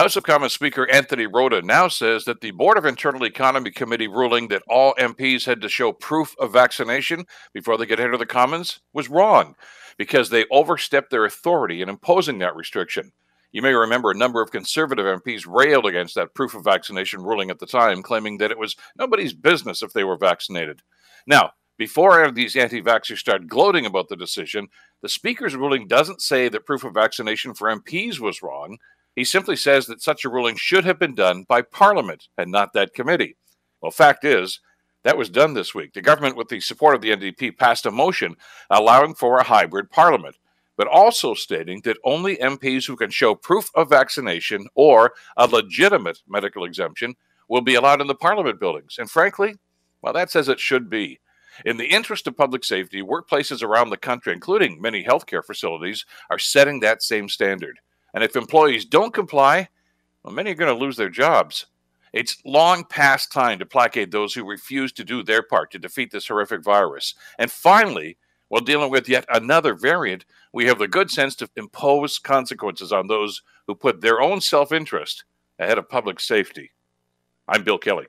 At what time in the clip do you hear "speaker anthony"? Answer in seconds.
0.54-1.26